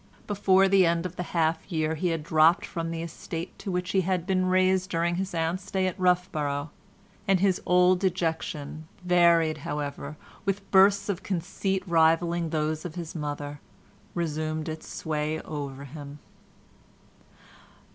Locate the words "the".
0.67-0.83, 1.15-1.21, 2.89-3.03